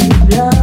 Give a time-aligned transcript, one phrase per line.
[0.00, 0.61] love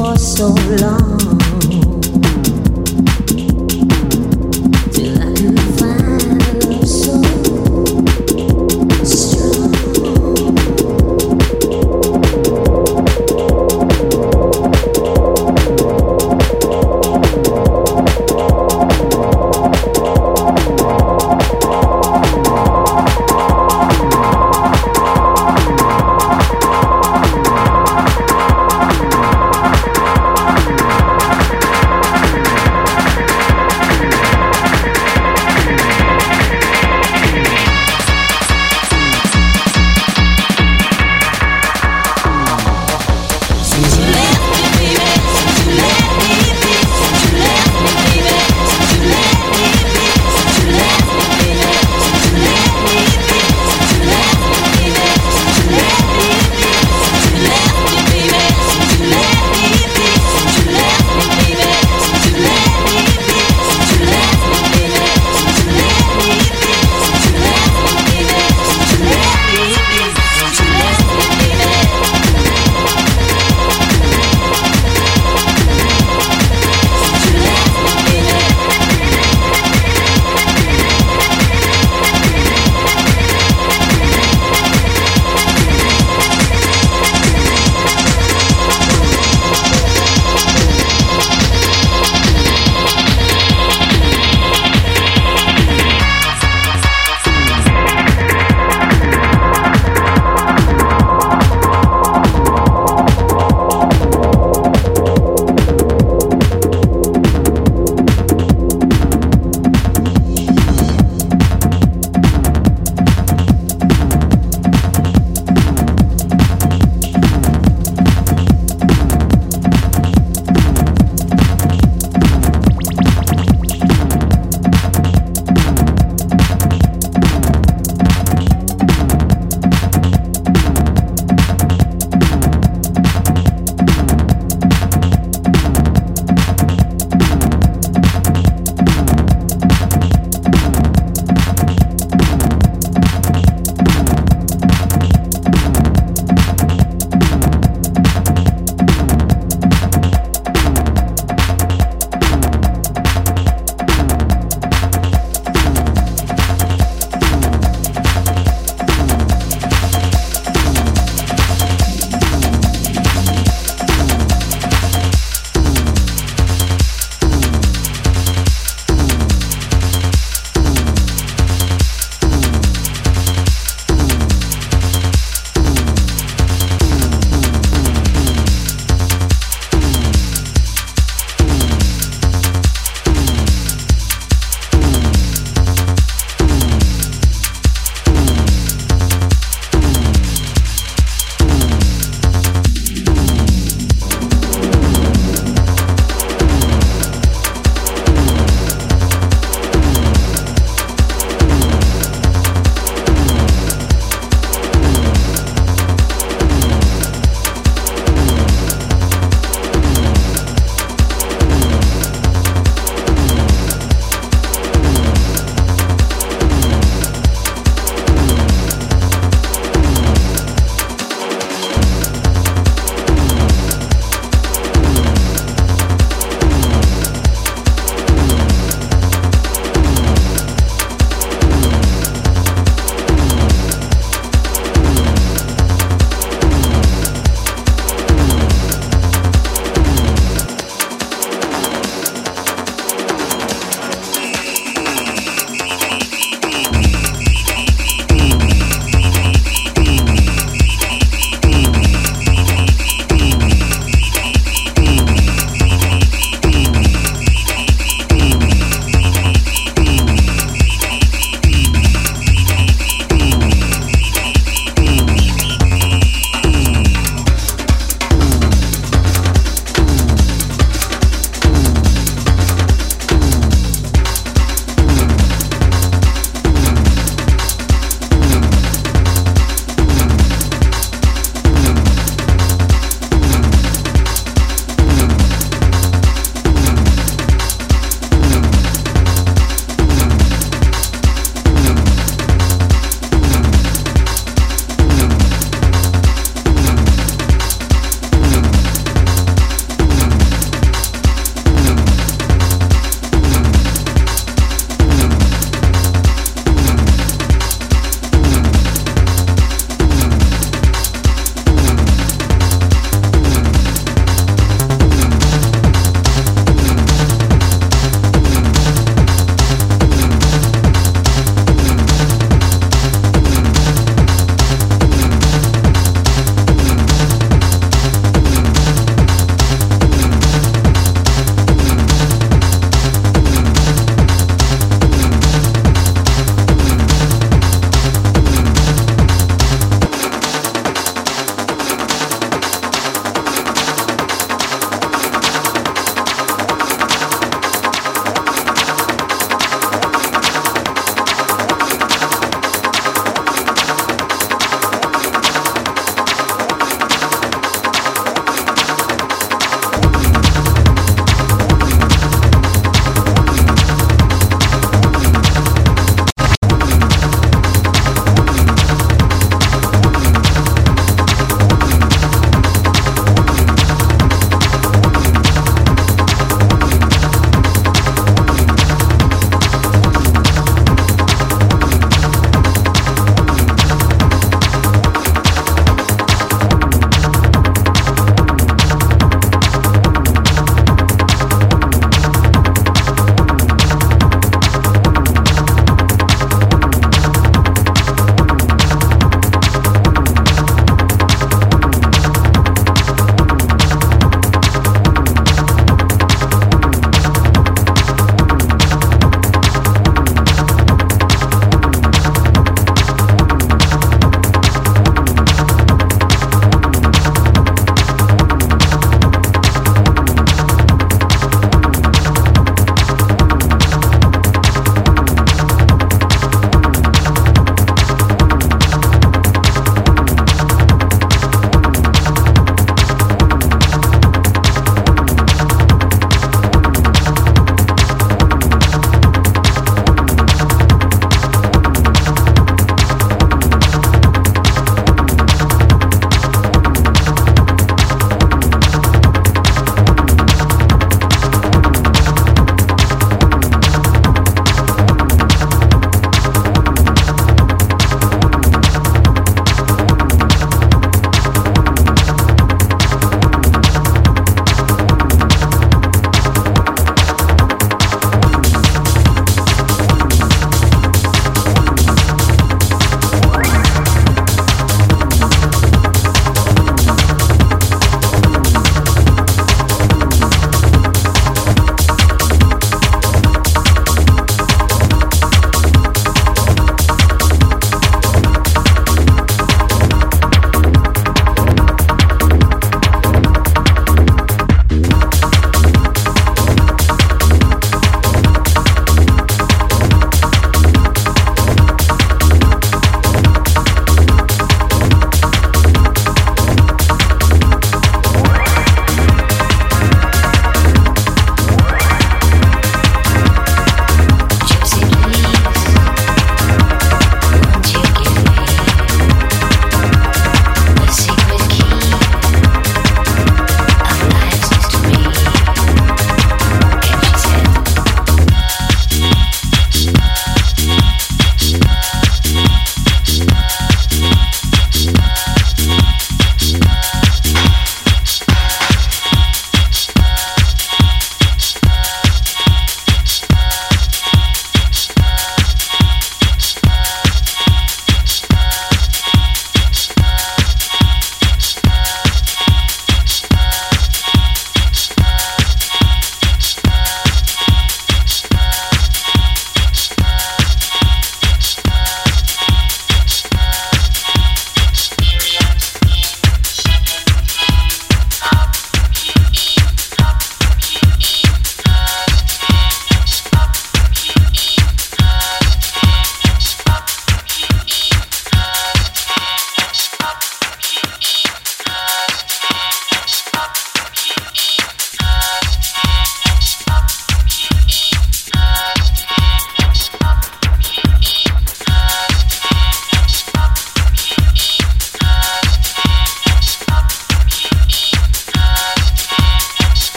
[0.00, 1.39] for so long.